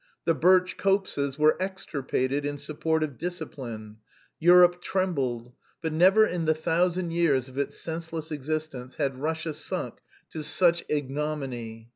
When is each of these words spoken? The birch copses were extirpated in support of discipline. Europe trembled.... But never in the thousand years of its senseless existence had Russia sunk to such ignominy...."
The 0.25 0.33
birch 0.33 0.77
copses 0.77 1.37
were 1.37 1.55
extirpated 1.61 2.43
in 2.43 2.57
support 2.57 3.03
of 3.03 3.19
discipline. 3.19 3.97
Europe 4.39 4.81
trembled.... 4.81 5.53
But 5.79 5.93
never 5.93 6.25
in 6.25 6.45
the 6.45 6.55
thousand 6.55 7.11
years 7.11 7.47
of 7.47 7.59
its 7.59 7.77
senseless 7.77 8.31
existence 8.31 8.95
had 8.95 9.19
Russia 9.21 9.53
sunk 9.53 9.99
to 10.31 10.41
such 10.41 10.83
ignominy...." 10.89 11.89